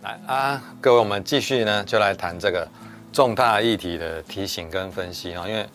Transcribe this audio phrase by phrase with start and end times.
[0.00, 2.66] 来啊，各位，我们继续呢，就来谈这个
[3.12, 5.48] 重大议题的提醒跟分析哈。
[5.48, 5.66] 因为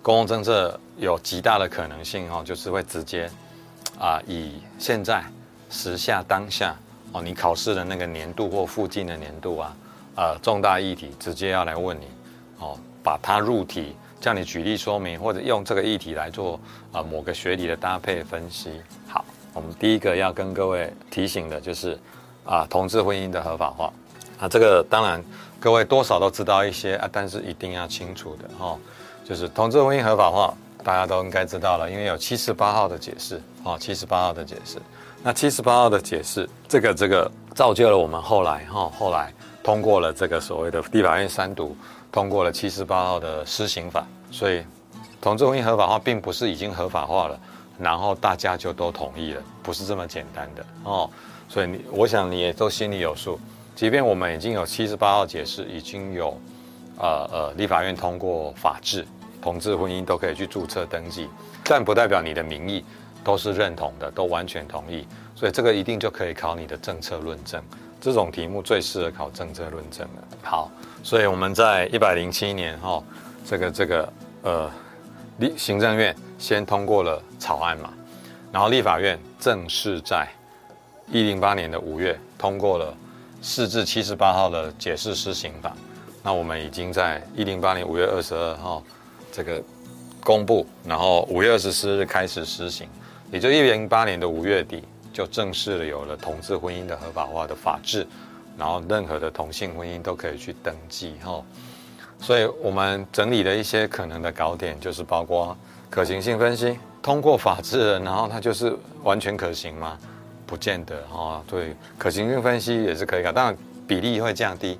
[0.00, 3.28] 公共政策有极大的可能性哦，就是会直接
[3.98, 5.24] 啊，以现在
[5.68, 6.76] 时下当下
[7.10, 9.76] 哦，你考试的那个年度或附近的年度啊，
[10.14, 12.06] 呃，重大议题直接要来问你
[12.60, 16.58] 哦，把它入题，叫你举例说明，或者用这个议题来做
[16.92, 18.80] 啊某个学理的搭配分析。
[19.08, 21.98] 好，我们第一个要跟各位提醒的就是。
[22.44, 23.92] 啊，同志婚姻的合法化，
[24.38, 25.22] 啊，这个当然
[25.60, 28.76] 各位多少都知道一些啊，但是一定要清楚的哈、
[29.24, 30.52] 就是同志婚姻合法化，
[30.82, 34.78] 大家都应该知道了，因为有七十八号的解释，啊、七十八号的解释，
[35.22, 41.76] 那七十八号的解释，这个这个造就了我们后来哈、后来通过了这个所谓的立法院三读，
[42.10, 44.64] 通过了七十八号的施行法，所以
[45.20, 47.38] 同志婚姻合法化并不是已经合法化了，
[47.78, 51.08] 然后大家就都同意了，不是这么简单的哦。
[51.52, 53.38] 所以你，我想你也都心里有数。
[53.74, 56.34] 即便我们已经有七十八号解释，已经有，
[56.96, 59.06] 呃呃，立法院通过法制，
[59.42, 61.28] 同志婚姻都可以去注册登记，
[61.62, 62.82] 但不代表你的民意
[63.22, 65.06] 都是认同的，都完全同意。
[65.34, 67.62] 所以这个一定就可以考你的政策论证。
[68.00, 70.24] 这种题目最适合考政策论证了。
[70.42, 70.70] 好，
[71.02, 73.02] 所以我们在一百零七年哈、
[73.44, 74.70] 这个这个呃，
[75.36, 77.92] 立行政院先通过了草案嘛，
[78.50, 80.26] 然后立法院正式在。
[81.10, 82.94] 一零八年的五月通过了
[83.40, 85.74] 四至七十八号的解释施行法，
[86.22, 88.82] 那我们已经在一零八年五月二十二号
[89.32, 89.62] 这个
[90.22, 92.88] 公布，然后五月二十四日开始施行，
[93.30, 98.06] 也就一零八年的五月底就正式的有了同志婚姻的合法化的法制，
[98.56, 101.42] 然后任何的同性婚姻都可以去登记哈，
[102.20, 105.56] 所以我们整理了一些可能的搞点，就是包括
[105.90, 109.98] 可行性分析，通过法制，然后它就是完全可行吗？
[110.52, 113.56] 不见得哈，对，可行性分析也是可以考，当然
[113.88, 114.78] 比例会降低，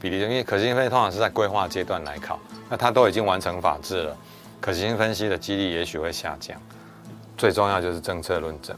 [0.00, 2.40] 比例因为可行性分析通常是在规划阶段来考，
[2.70, 4.16] 那它都已经完成法制了，
[4.62, 6.58] 可行性分析的几率也许会下降。
[7.36, 8.74] 最重要就是政策论证，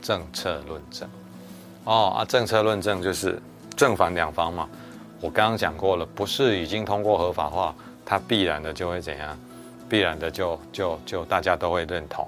[0.00, 1.08] 政策论证，
[1.82, 3.36] 哦啊，政策论证就是
[3.76, 4.68] 正反两方嘛。
[5.20, 7.74] 我刚刚讲过了，不是已经通过合法化，
[8.04, 9.36] 它必然的就会怎样，
[9.88, 12.24] 必然的就就就大家都会认同。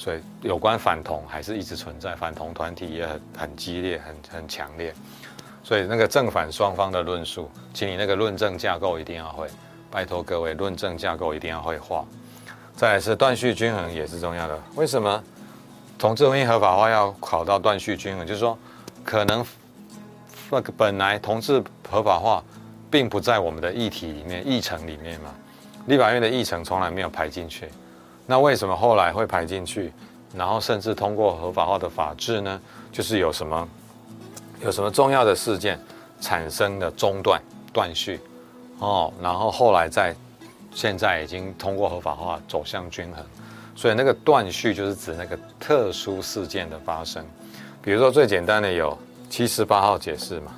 [0.00, 4.94] 所以有关反同还是一直存在，反同团体也很很激烈，很很强烈。
[5.62, 9.46] 所以那个正反双方的论述，请你那个论证架构一定要会，
[9.90, 12.02] 拜托各位，论证架构一定要会画。
[12.74, 14.58] 再来是断续均衡也是重要的。
[14.74, 15.22] 为什么
[15.98, 18.26] 同志婚姻合法化要考到断续均衡？
[18.26, 18.58] 就是说，
[19.04, 19.44] 可能
[20.50, 22.42] 那个本来同志合法化
[22.90, 25.34] 并不在我们的议题里面、议程里面嘛，
[25.88, 27.68] 立法院的议程从来没有排进去。
[28.30, 29.92] 那为什么后来会排进去，
[30.36, 32.60] 然后甚至通过合法化的法制呢？
[32.92, 33.68] 就是有什么
[34.62, 35.76] 有什么重要的事件
[36.20, 37.42] 产生的中断
[37.72, 38.20] 断续
[38.78, 40.14] 哦，然后后来在
[40.72, 43.24] 现在已经通过合法化走向均衡，
[43.74, 47.26] 所以那个断续就是指那个特殊事件的发生。
[47.82, 48.96] 比如说最简单的有
[49.28, 50.52] 七十八号解释嘛，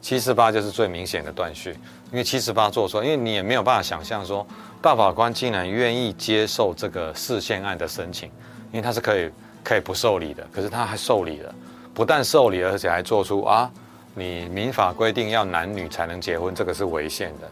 [0.00, 1.76] 七十八就是最明显的断续，
[2.10, 4.46] 因为七十八做错，因为你也没有办法想象说。
[4.80, 8.28] 大法官竟然愿意接受这个释宪案的申请，
[8.70, 9.28] 因为他是可以
[9.64, 11.52] 可以不受理的，可是他还受理了，
[11.92, 13.68] 不但受理，而且还做出啊，
[14.14, 17.50] 你民法规定要男女才能结婚，这个是违宪的，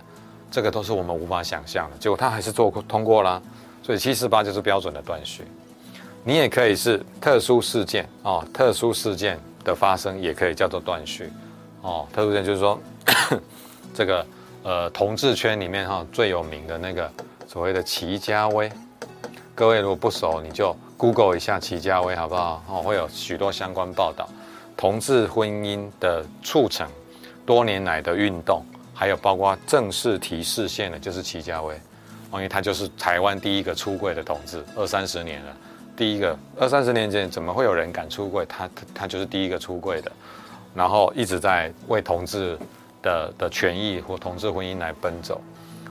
[0.53, 1.99] 这个都是我们无法想象的。
[1.99, 3.43] 结果他还是做通过啦，
[3.83, 5.43] 所以七十八就是标准的断续。
[6.23, 11.28] 你也可以是特殊事件哦，特殊事件的发生也可以叫做断续
[11.83, 12.06] 哦。
[12.12, 12.81] 特殊事件就是说
[13.93, 14.25] 这个。
[14.66, 17.09] 呃，同志圈里面哈最有名的那个
[17.47, 18.69] 所谓的齐家威，
[19.54, 22.60] 各位如果不熟，你就 Google 一下齐家威好不好？
[22.69, 24.28] 哦，会有许多相关报道。
[24.76, 26.91] 同志婚姻的促成，
[27.47, 31.72] 多年来的运动，还有包括正式提示线的，就是齐家威，
[32.32, 35.56] 因为他就是台湾第一个出柜的同志，二三十年了，
[35.96, 38.44] 第一个二三十年前怎么会有人敢出柜？
[38.46, 40.11] 他他就是第一个出柜的，
[40.75, 42.58] 然后一直在为同志。
[43.06, 45.41] 的的权益或同志婚姻来奔走，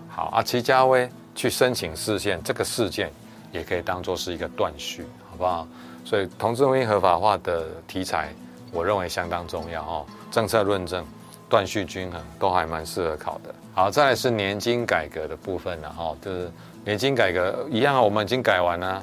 [0.10, 3.10] 好啊，齐家威去申请事件，这个事件
[3.54, 5.66] 也可以当做是一个断续，好不好？
[6.04, 8.34] 所以同志婚姻合法化的题材，
[8.74, 10.06] 我认为相当重要哦。
[10.30, 11.06] 政策论证、
[11.48, 13.56] 断续均衡都还蛮适合考的。
[13.74, 16.52] 好，再来是年金改革的部分了哈，就是
[16.84, 19.02] 年金改革一样啊，我们已经改完了，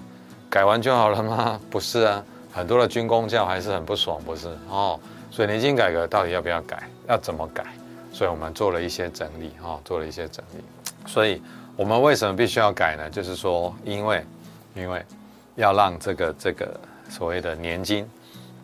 [0.50, 1.58] 改完就好了吗？
[1.70, 2.23] 不是啊，
[2.53, 5.00] 很多的军工教还是很不爽，不是哦。
[5.31, 6.82] 所以年金改革到底要不要改？
[7.08, 7.65] 要怎么改？
[8.12, 10.62] 所以我们做了一些整理，哈，做了一些整理。
[11.06, 11.43] 所以
[11.75, 13.11] 我们为什么必须要改呢？
[13.11, 14.25] 就是说，因为，
[14.75, 15.05] 因为
[15.56, 16.79] 要让这个这个
[17.09, 18.09] 所谓的年金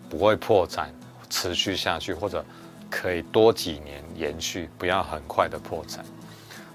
[0.08, 0.92] 不会破产，
[1.30, 2.44] 持续下去，或者
[2.90, 6.04] 可以多几年延续，不要很快的破产。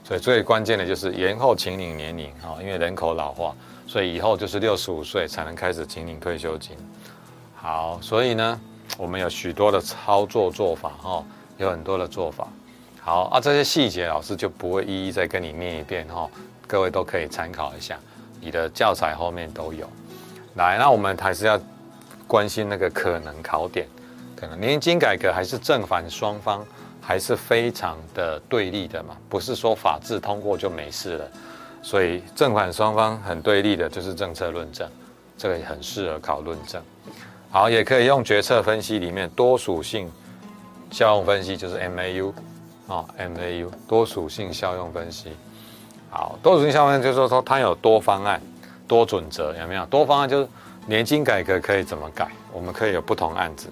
[0.03, 3.55] 所以最关键的就是延后请领年龄哈，因为人口老化，
[3.87, 6.75] 所以以后就是六十五岁才能开始请领退休金。
[7.55, 8.59] 好，所以呢，
[8.97, 11.23] 我们有许多的操作做法哈，
[11.57, 12.47] 有很多的做法。
[13.05, 16.29] 好啊，这些细节老师就不会一一再跟你念一遍哈，
[16.65, 17.99] 各位都可以参考一下，
[18.39, 19.85] 你的教材后面都有。
[20.55, 21.59] 来，那我们还是要
[22.25, 23.85] 关心那个可能考点，
[24.37, 26.65] 可能年金改革还是正反双方
[27.01, 31.27] 还是非常的对立的嘛，不是说法制通过就没事了，
[31.81, 34.89] 所以正反双方很对立的就是政策论证，
[35.37, 36.81] 这个也很适合考论证。
[37.51, 40.09] 好，也可以用决策分析里面多属性
[40.89, 42.31] 效用分析，就是 MAU
[42.87, 45.31] 啊，MAU 多属性效用分析。
[46.09, 48.41] 好，多属性效用就是说它有多方案。
[48.85, 49.85] 多准则有没有？
[49.85, 50.47] 多方案就是
[50.85, 52.27] 年金改革可以怎么改？
[52.51, 53.69] 我们可以有不同案子，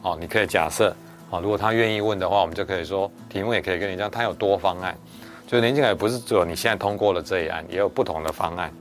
[0.00, 0.92] 哦，你可以假设，
[1.28, 4.96] 哦，如果他愿意问的话，我们就可以说题目也可以跟你讲，他有多方案，
[5.46, 8.72] 就是年金改革不是只有你现在通过了这一案，也有不同的方案，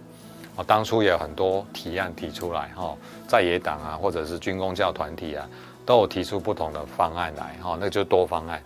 [0.56, 2.96] 哦，当初也有很多提案提出来，哈，
[3.28, 5.46] 在野党啊，或者是军工教团体啊，
[5.86, 8.64] 都有提出不同的方案来，哈，那就多方案，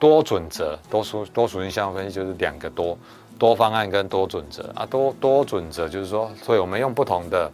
[0.00, 2.98] 多准则，多数多属性效用分析就是两个多。
[3.38, 7.50] 多方案跟多准则啊，多多准则就是说，所以我们用不同的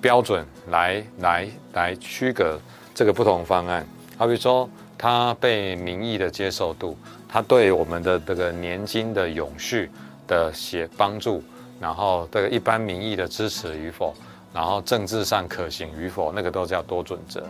[0.00, 2.58] 标准来来来区隔
[2.94, 3.86] 这个不同方案。
[4.16, 6.96] 好比如说，它被民意的接受度，
[7.28, 9.90] 它对我们的这个年金的永续
[10.26, 11.42] 的协帮助，
[11.78, 14.14] 然后这个一般民意的支持与否，
[14.54, 17.46] 然后政治上可行与否，那个都叫多准则。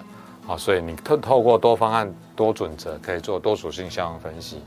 [0.49, 4.63] 好，所以你透透过多方案、多准则，可以做多属性效用分析。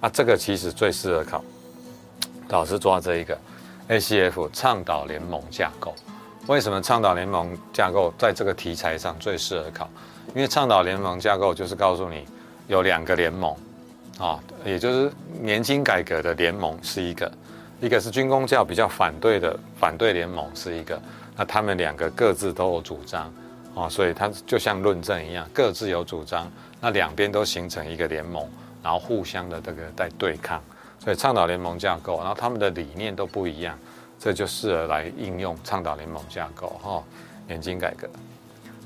[0.00, 1.44] 啊，这个其实最适合考。
[2.48, 3.38] 老师抓这一个
[3.88, 5.94] ，ACF 倡导联盟架构，
[6.48, 9.88] 为什么倡导联盟架构在这个题材上最适合考？
[10.34, 12.26] 因为倡导联盟架构就是告诉你
[12.66, 13.54] 有两个联盟，
[14.18, 17.32] 啊，也就是年金改革的联盟是一个，
[17.80, 21.00] 一个是军公教比较反对的反对联盟是一个，
[21.36, 23.32] 那他们两个各自都有主张，
[23.74, 28.48] 啊，所以它就像论证一样，各自有主张，那两边都形成一个联盟，
[28.82, 30.62] 然后互相的这个在对抗。
[30.98, 33.76] 所以倡导联盟架构，然后他们的理念都不一样，
[34.20, 37.02] 这就适合来应用倡导联盟架构哈。
[37.48, 38.08] 年金改革，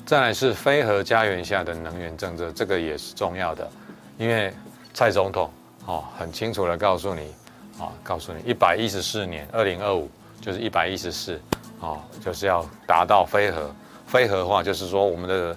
[0.06, 3.70] 再来是非核家园下的能源政策，这个也是重要的，
[4.16, 4.50] 因为
[4.94, 5.50] 蔡总统
[5.84, 7.34] 哦很清楚的告诉你
[7.78, 10.10] 啊，告诉你一百一十四年二零二五
[10.40, 11.38] 就是一百一十四
[11.80, 13.70] 哦，就是要达到非核
[14.16, 15.54] 非核化，就是说我们的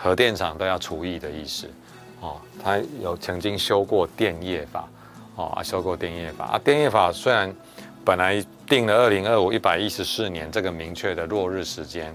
[0.00, 1.68] 核电厂都要除役的意思
[2.20, 2.40] 哦。
[2.62, 4.88] 他有曾经修过电业法。
[5.36, 7.50] 哦啊，修过电业法啊，电业法虽然
[8.04, 12.14] 本来定了二零二五一百一十四年这个明确的落日时间，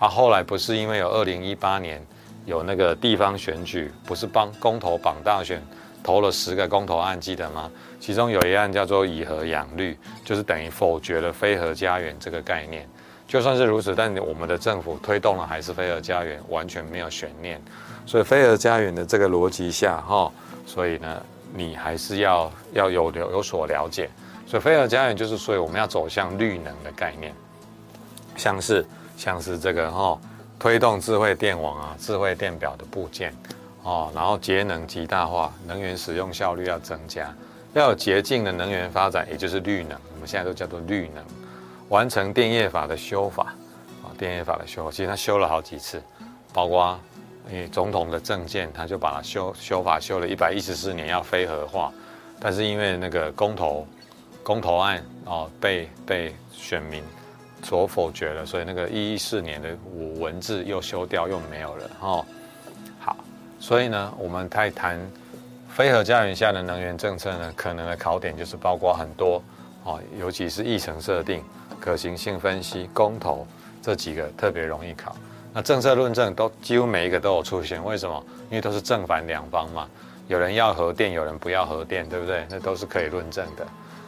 [0.00, 2.04] 啊，后来不是因为有二零一八年
[2.46, 5.62] 有那个地方选举，不是帮公投绑大选
[6.02, 7.70] 投了十个公投案，记得吗？
[8.00, 12.88] 其中有一案叫做以核养绿，就是等于否决了非核家园这个概念。
[13.26, 17.60] 就算是如此，但我们的政府推动了还是非核家园，完全没有悬念。
[18.06, 20.30] 所以非核家园的这个逻辑下，哈，
[20.66, 21.22] 所以呢。
[21.56, 24.10] 你还是要要有有有所了解，
[24.44, 27.32] 所以非核家园就是，所以我们要走向绿能的概念，
[28.36, 28.84] 像是
[29.16, 30.20] 像是这个哈、哦，
[30.58, 33.32] 推动智慧电网啊、智慧电表的部件
[33.84, 37.32] 哦，然后节能极大化，能源使用效率要增加，
[37.74, 41.22] 要有洁净的能源发展，也就是绿能，我们现在都叫做绿能，
[41.94, 43.54] 完成电业法的修法
[44.02, 46.02] 啊，电业法的修法，其实他修了好几次，
[46.52, 46.98] 包括。
[47.52, 51.92] 因为总统的政见，他就把它修修法修了一百一十四年要非核化，
[52.40, 53.86] 但是因为那个公投
[54.42, 57.04] 公投案哦被被选民
[57.62, 62.24] 所否决了，所以那个一一四年的五文字又修掉又没有了哦。
[62.98, 63.14] 好，
[63.60, 64.98] 所以呢，我们在谈
[65.68, 69.42] 非核家园下的能源政策呢，可能的考点就是包括很多
[69.84, 71.44] 哦，尤其是议程设定、
[71.80, 73.46] 可行性分析、公投
[73.82, 75.14] 这几个特别容易考。
[75.52, 78.24] 那政策论证都几乎每一个都有出现，为什么？
[78.50, 79.88] 因为都是正反两方嘛，
[80.26, 82.44] 有人要核电，有人不要核电，对不对？
[82.50, 83.66] 那都是可以论证的，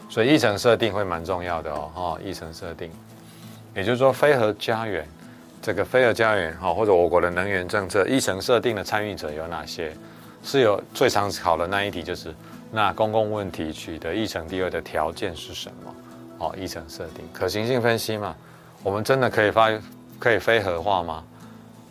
[0.09, 2.91] 所以议程设定会蛮重要的哦，哈，议程设定，
[3.75, 5.07] 也就是说非核家园，
[5.61, 9.93] 这个非核家园哈，或者我国的能源政策议程设定的参与者有哪些？
[10.43, 12.33] 是有最常考的那一题就是，
[12.71, 15.93] 那公共问题取得议程地位的条件是什么？
[16.39, 18.35] 哦，议程设定，可行性分析嘛，
[18.83, 19.69] 我们真的可以发
[20.19, 21.23] 可以非核化吗？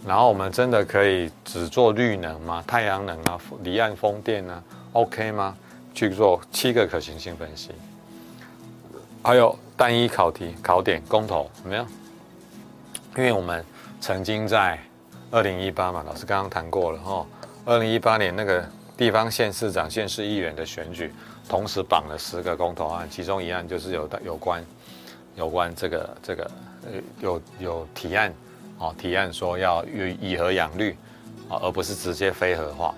[0.07, 2.63] 然后我们真的可以只做绿能吗？
[2.67, 4.63] 太阳能啊，离岸风电、啊
[4.93, 5.57] ？OK 吗？
[5.95, 7.71] 去做七个可行性分析。
[9.23, 11.87] 还有单一考题考点公投有没有？
[13.17, 13.65] 因为我们
[14.01, 14.79] 曾经在
[15.33, 17.27] 二零一八嘛，老师刚刚谈过了哈。
[17.65, 18.65] 二零一八年那个
[18.97, 21.13] 地方县市长、县市议员的选举，
[21.49, 24.65] 同时绑了十个公投案，其中一案就是有有关
[25.37, 26.51] 有关这个这个
[26.87, 28.33] 呃有有提案
[28.79, 30.97] 哦，提案说要以以核养绿
[31.51, 32.95] 啊，而不是直接非核化，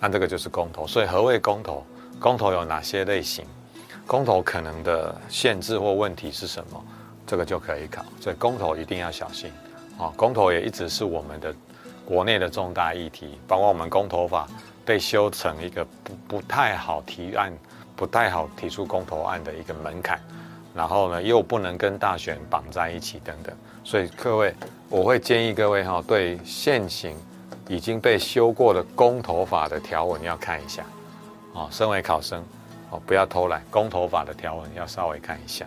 [0.00, 0.86] 那这个就是公投。
[0.86, 1.84] 所以何谓公投？
[2.18, 3.44] 公投有哪些类型？
[4.06, 6.84] 公投可能的限制或问题是什么？
[7.26, 8.04] 这个就可以考。
[8.20, 9.50] 所以公投一定要小心
[9.96, 10.12] 啊！
[10.16, 11.54] 公投也一直是我们的
[12.04, 14.48] 国内的重大议题，包括我们公投法。
[14.84, 17.52] 被修成一个不不太好提案、
[17.96, 20.20] 不太好提出公投案的一个门槛，
[20.74, 24.54] 然后呢，又不能跟大选绑在一起等等，所以各位，
[24.88, 27.16] 我会建议各位哈，对现行
[27.68, 30.84] 已经被修过的公投法的条文要看一下，
[31.52, 32.44] 哦，身为考生，
[32.90, 35.66] 哦，不要偷懒，公投法的条文要稍微看一下。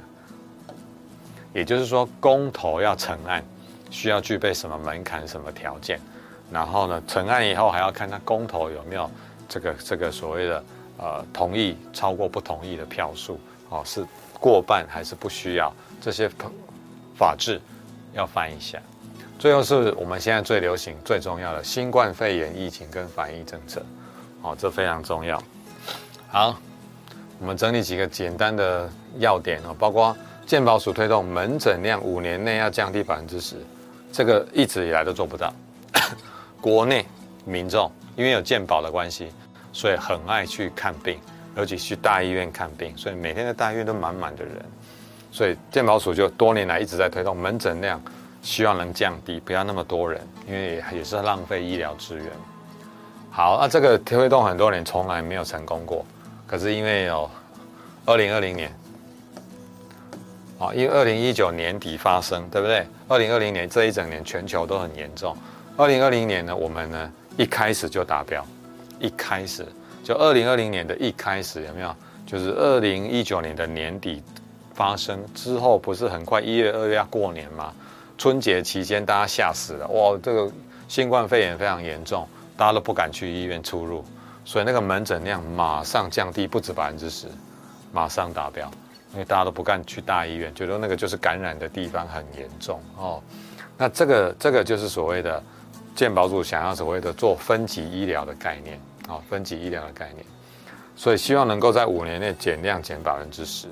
[1.54, 3.44] 也就是说，公投要成案，
[3.90, 6.00] 需要具备什么门槛、什么条件？
[6.52, 9.10] 然后呢，成案以后还要看他公投有没有
[9.50, 10.64] 这个这个所谓的
[10.98, 13.40] 呃同意超过不同意的票数
[13.70, 14.06] 哦，是
[14.40, 16.30] 过半还是不需要这些
[17.18, 17.60] 法制
[18.14, 18.80] 要翻一下。
[19.38, 23.84] 最后是我们现在最流行最重要的新冠肺炎疫情跟防疫政策，
[24.42, 25.42] 哦，这非常重要。
[26.30, 26.58] 好，
[27.40, 28.90] 我们整理几个简单的
[29.20, 33.58] 要点哦，包括健保署推动门诊量五年内要降低百分之十，
[34.12, 35.54] 这个一直以来都做不到。
[36.68, 37.06] 国内
[37.46, 39.32] 民众因为有健保的关系，
[39.72, 41.18] 所以很爱去看病，
[41.56, 44.54] 尤其去大医院看病，所以每天在大医院都满满的人。
[45.32, 48.02] 所以健保署就多年来一直在推动门诊量，
[48.42, 52.26] 希望能降低，不要那么多人，因为也也是浪费医疗资源。
[53.32, 56.06] 好，那这个推动很多年从来没有成功过，
[56.46, 57.30] 可是因为有
[58.06, 58.70] 二零二零年，
[60.60, 62.86] 啊，因为二零一九年底发生，对不对？
[63.08, 65.34] 二零二零年这一整年全球都很严重。
[65.78, 68.44] 二零二零年呢，我们呢一开始就达标，
[69.00, 69.64] 一开始
[70.04, 71.96] 就二零二零年的一开始有没有？
[72.26, 74.24] 就是二零一九年的年底
[74.74, 77.72] 发生之后，不是很快一月二月要过年吗？
[78.18, 80.52] 春节期间大家吓死了，哇，这个
[80.88, 84.04] 新冠肺炎非常严重，大家都不敢去医院出入，
[84.44, 87.28] 所以那个门诊量马上降低不止百分之十，
[87.94, 88.68] 马上达标，
[89.14, 93.22] 因为大家都不敢去大医院，觉得那个就是感染的地方很严重哦。
[93.78, 95.44] 那这个这个就是所谓的。
[95.98, 100.24] 健保署想要所谓的做分级医疗的概念啊，分级医疗的概念，
[100.96, 103.66] 所以希望能够在五年内减量减百分之十，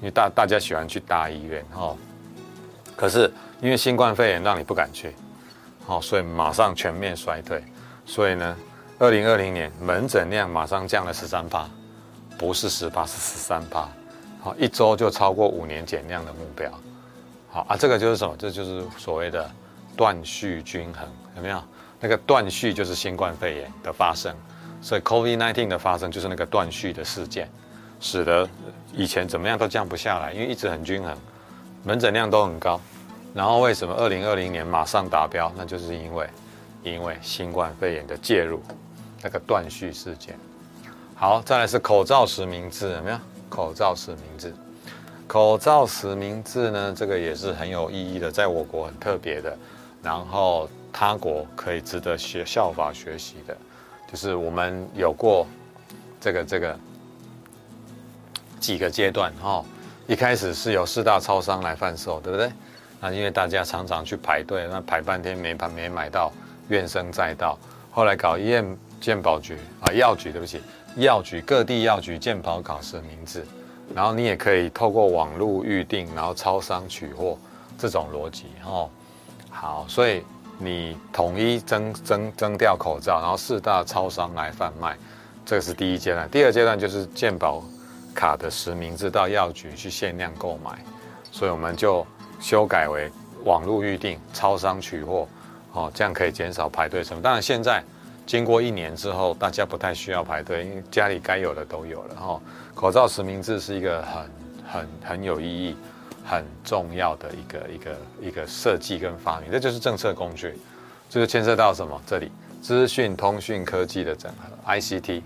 [0.00, 1.96] 因为大大家喜欢去大医院哦，
[2.96, 5.14] 可是因为新冠肺炎让你不敢去，
[5.86, 7.62] 好，所以马上全面衰退，
[8.04, 8.56] 所以呢，
[8.98, 11.70] 二零二零年门诊量马上降了十三趴，
[12.36, 13.88] 不是十八是十三趴，
[14.40, 16.68] 好，一周就超过五年减量的目标，
[17.48, 18.34] 好啊，这个就是什么？
[18.36, 19.48] 这就是所谓的。
[19.96, 21.06] 断续均衡
[21.40, 21.62] 有没有？
[22.02, 24.34] 那个断续就是新冠肺炎的发生，
[24.80, 27.50] 所以 COVID-19 的发生就是那个断续的事件，
[28.00, 28.48] 使得
[28.94, 31.14] 以前怎么样都降不下来，因为一直很均衡，
[31.84, 32.80] 门诊量都很高。
[33.34, 35.52] 然后为什么二零二零年马上达标？
[35.56, 36.28] 那就是因为
[36.82, 38.62] 因为新冠肺炎的介入，
[39.22, 40.38] 那个断续事件。
[41.14, 43.18] 好，再来是口罩实名制有没有？
[43.50, 44.54] 口罩实名制，
[45.26, 49.54] 口罩实名制呢，这个也是很有意义的，在我国很特别的。
[50.02, 53.56] 然后他国可以值得学效法学习的，
[54.10, 55.46] 就是我们有过
[56.20, 56.78] 这个这个
[58.58, 59.64] 几个阶段哈、
[60.06, 62.50] 一开始是由四大超商来贩售，对不对？
[63.00, 66.30] 那因为大家常常去排队，那排半天没排没买到，
[66.68, 67.58] 怨声载道。
[67.90, 68.64] 后来搞验
[69.00, 70.60] 健保局啊，药局对不起，
[70.96, 73.42] 药局各地药局健保卡实名字，
[73.94, 77.38] 然后你也可以透过网络预订，然后超商取货
[77.78, 78.90] 这种逻辑哦。
[79.48, 80.22] 好，所以
[80.62, 84.94] 你统一征征征调口罩，然后四大超商来贩卖，
[85.46, 86.28] 这个是第一阶段。
[86.30, 87.64] 第二阶段就是健保
[88.14, 90.84] 卡的实名制到药局去限量购买，
[91.32, 92.06] 所以我们就
[92.38, 93.10] 修改为
[93.44, 95.26] 网络预订、超商取货，
[95.72, 97.22] 哦，这样可以减少排队什么。
[97.22, 97.82] 当然，现在
[98.26, 102.16] 经过一年之后，大家不太需要排队，因为家里该有的都有了。
[102.20, 102.42] 哦，
[102.74, 104.30] 口罩实名制是一个很
[104.70, 105.74] 很很有意义。
[106.30, 107.96] 很重要的一个一个
[108.28, 110.56] 一个设计跟发明，这就是政策工具，
[111.08, 112.00] 这就牵涉到什么？
[112.06, 112.30] 这里
[112.62, 115.22] 资讯通讯科技的整合 ICT，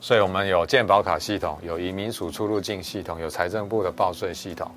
[0.00, 4.70] 所以我们有健保卡系统，有移民署出入境系统，有财政部的报税系统，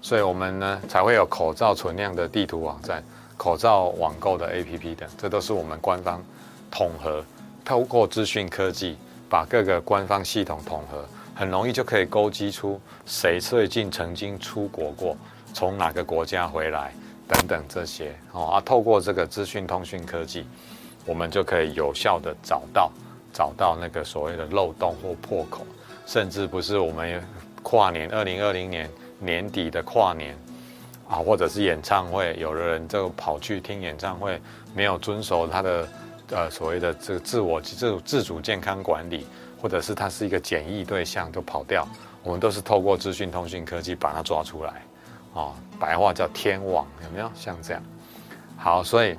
[0.00, 3.04] 所以我们呢才会有口罩存量的地图网站、
[3.36, 6.24] 口罩网购的 APP 等，这都是我们官方
[6.70, 7.22] 统合，
[7.62, 8.96] 透过资讯科技
[9.28, 11.04] 把各个官方系统统合。
[11.34, 15.16] 很容易就可以勾稽出谁最近曾经出国过，
[15.52, 16.94] 从哪个国家回来
[17.26, 18.14] 等等这些。
[18.32, 20.46] 哦啊，透过这个资讯通讯科技，
[21.04, 22.90] 我们就可以有效的找到
[23.32, 25.66] 找到那个所谓的漏洞或破口，
[26.06, 27.20] 甚至不是我们
[27.62, 28.88] 跨年二零二零年
[29.18, 30.36] 年底的跨年
[31.08, 34.40] 啊，或者是演唱会，有的人就跑去听演唱会，
[34.72, 35.88] 没有遵守他的
[36.30, 39.26] 呃所谓的这个自我自自主健康管理，
[39.64, 41.88] 或者是他是一个检疫对象就跑掉，
[42.22, 44.82] 我们都是透过资讯通讯科技把它抓出来，
[45.32, 47.82] 哦，白话叫天网，有没有像这样？
[48.58, 49.16] 好，所以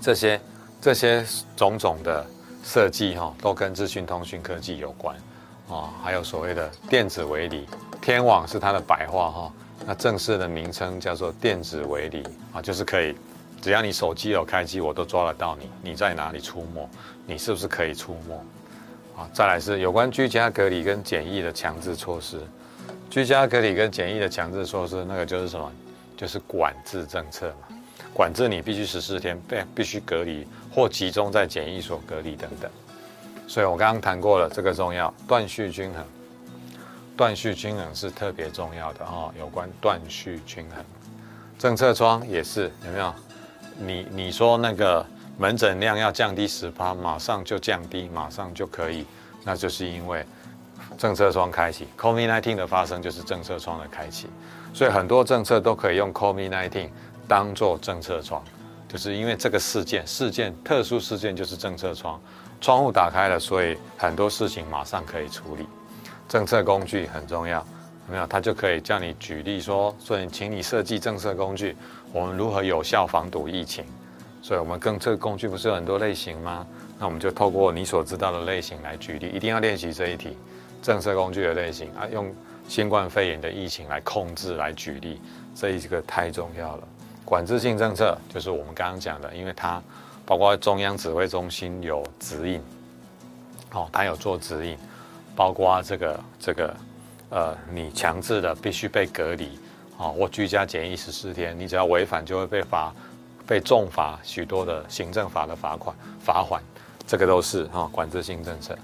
[0.00, 0.40] 这些
[0.80, 1.22] 这些
[1.54, 2.24] 种种的
[2.64, 5.14] 设计哈，都跟资讯通讯科技有关。
[5.68, 7.68] 哦，还有所谓的电子围篱，
[8.00, 9.52] 天网是它的白话哈，
[9.84, 12.24] 那正式的名称叫做电子围篱
[12.54, 13.14] 啊，就是可以，
[13.60, 16.88] 只要你手机有开机，我都抓得到你，你在哪里出没，
[17.26, 18.42] 你是不是可以出没？
[19.16, 19.28] 啊？
[19.32, 22.40] 再来是有关居家隔离跟检疫的强制措施，
[23.08, 25.72] 居家隔离跟检疫的强制措施，那个就是什么？
[26.16, 27.76] 就是管制政策嘛。
[28.14, 32.70] 管制你必须十四天被必须隔离或集中在检疫所隔离等等，
[33.46, 36.02] 所以我刚刚谈过了，这个重要，断续均衡，
[37.16, 39.30] 断续均衡是特别重要的哦。
[39.38, 40.82] 有关断续均衡，
[41.58, 43.14] 政策窗也是有没有？
[43.78, 45.04] 你你说那个
[45.38, 49.04] 门诊量要降低十趴，马上就降低，马上就可以，
[49.44, 50.24] 那就是因为
[50.96, 54.28] 政策窗开启，COVID-19 的发生就是政策窗的开启，
[54.72, 56.88] 所以很多政策都可以用 COVID-19。
[57.28, 58.40] 当做政策窗，
[58.88, 62.20] 就是因为这个事件，事件特殊事件就是政策窗，
[62.60, 65.66] 窗户打开了，所以很多事情马上可以处理。
[66.28, 67.58] 政策工具很重要，
[68.06, 68.24] 有没有？
[68.28, 71.76] 他就可以叫你举例说，所以请你设计政策工具，
[72.12, 73.84] 我们如何有效防堵疫情？
[74.46, 76.64] 所以我们跟这个工具不是有很多类型吗？
[77.00, 80.38] 那我们就透过你所知道的类型来举例，一定要练习这一题，
[80.80, 82.32] 政策工具的类型啊，用
[82.68, 85.20] 新冠肺炎的疫情来控制来举例，
[85.52, 86.86] 这一个太重要了。
[87.24, 89.82] 管制性政策就是我们刚刚讲的，因为它
[90.24, 92.62] 包括中央指挥中心有指引，
[93.72, 94.78] 哦，它有做指引，
[95.34, 96.76] 包括这个这个
[97.30, 99.58] 呃，你强制的必须被隔离，
[99.98, 102.94] 哦，或居家检疫十四天，你只要违反就会被罚，
[103.46, 106.62] 被重罚许多的行政法的罚款罚款，
[107.06, 108.76] 这个都是哈、管制性政策。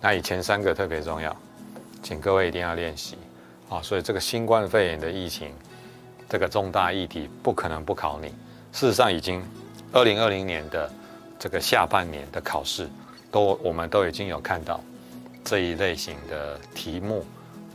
[0.00, 1.34] 那以前三个特别重要，
[2.02, 3.16] 请各位一定要练习，
[3.68, 5.52] 啊、所以这个新冠肺炎的疫情。
[6.26, 8.28] 这个重大议题不可能不考你。
[8.72, 9.44] 事实上，已经
[9.92, 10.90] 二零二零年的
[11.38, 12.88] 这个下半年的考试，
[13.30, 14.80] 都我们都已经有看到
[15.44, 17.24] 这一类型的题目，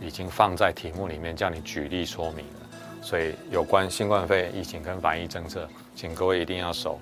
[0.02, 3.02] 已经放在题目里面叫你举例说明了。
[3.02, 5.69] 所以，有关新冠肺炎疫情跟防疫政策，
[6.00, 6.98] 请各位一定要熟。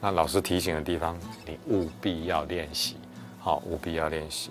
[0.00, 2.96] 那老师提醒的地方，你务必要练习，
[3.38, 4.50] 好，务必要练习。